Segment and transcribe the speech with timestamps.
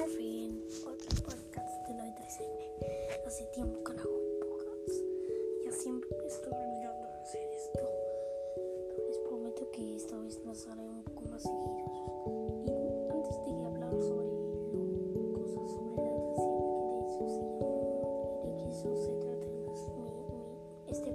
[0.00, 3.26] Por fin, otro podcast de Loy 3N.
[3.26, 4.96] Hace tiempo que no hago un podcast.
[5.62, 7.86] Ya siempre estoy olvidando hacer esto.
[8.88, 11.92] Pero les prometo que esta vez los haré un poco más seguidos.
[12.64, 14.30] Y antes de hablar sobre
[15.34, 17.44] cosas sobre la 3N, que de eso se,
[18.48, 19.68] de que eso se trata mi,
[20.88, 21.12] este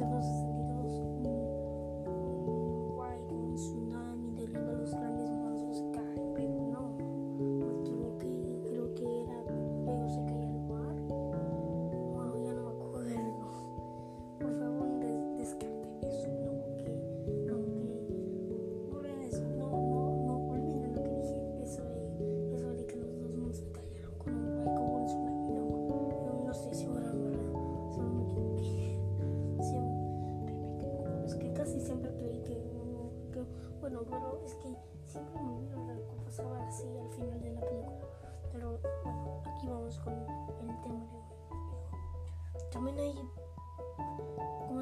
[0.00, 0.39] en
[33.90, 37.60] bueno pero es que siempre me olvido lo que pasaba así al final de la
[37.60, 38.06] película.
[38.52, 41.24] Pero bueno aquí vamos con el tema de hoy.
[42.70, 43.14] También hay
[44.68, 44.80] como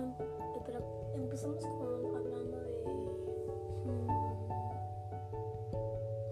[0.55, 0.81] espera,
[1.15, 2.85] empezamos con hablando de
[3.87, 4.09] mm,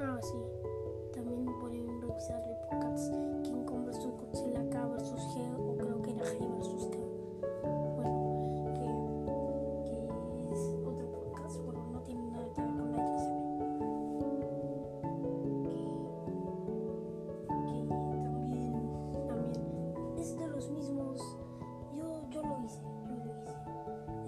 [0.01, 0.37] ah sí.
[1.15, 2.43] También pueden revisar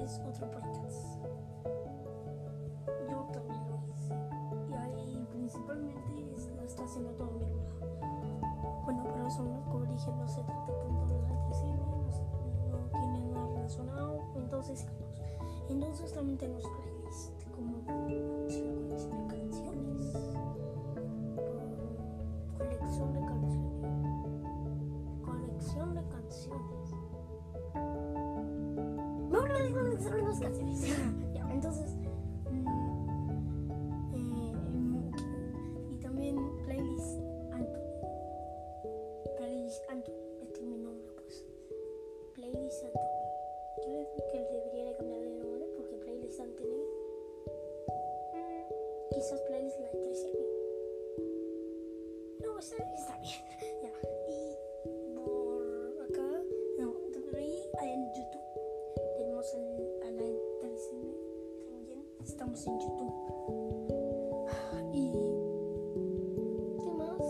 [0.09, 1.19] es otro podcast.
[3.11, 4.15] Yo también lo hice.
[4.71, 8.83] Y ahí principalmente es- lo está haciendo todo mi hermano.
[8.85, 13.47] Bueno pero eso no- como dije no se trata la ITCB no, no tiene nada
[13.55, 14.21] relacionado.
[14.37, 14.87] Entonces
[15.69, 20.13] entonces también tenemos playlist como colección de canciones
[30.41, 30.81] las canciones
[31.35, 31.97] ya entonces
[32.51, 32.69] mm,
[34.15, 34.55] eh,
[35.91, 37.19] y también playlist
[37.53, 37.91] Anthony
[39.37, 41.45] playlist Anthony este es mi nombre pues.
[42.35, 42.85] Playlist
[43.83, 46.85] quiero decir que debería de cambiar de nombre porque playlist Anthony
[48.35, 50.39] mm, quizás playlist la 13
[52.45, 53.43] no está, está bien.
[53.83, 53.91] Ya
[54.29, 54.48] y
[62.55, 63.15] estamos en YouTube.
[64.93, 65.13] Y
[66.79, 67.21] qué más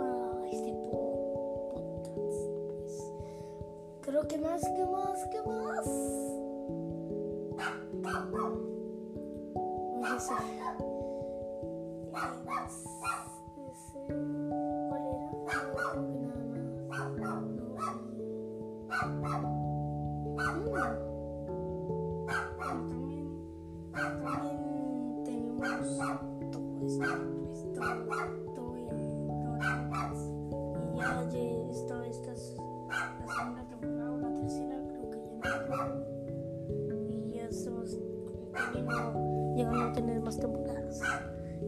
[0.00, 3.12] ah este po- podcast pues.
[4.00, 5.86] Creo que más que más que más
[10.00, 10.34] no sé.
[22.74, 23.07] Mm
[23.98, 25.98] también tenemos
[26.52, 27.08] todo esto,
[27.52, 27.80] esto,
[28.54, 28.86] todo y
[30.96, 31.40] ya, ya
[32.06, 32.56] esta es
[32.88, 35.86] la segunda temporada, la tercera creo que ya no.
[37.08, 37.98] Y ya estamos
[38.72, 41.00] teniendo, llegando a tener más temporadas.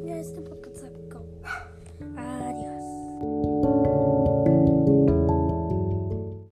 [0.04, 1.26] Ya este podcast se acabó.
[2.16, 2.39] Ah,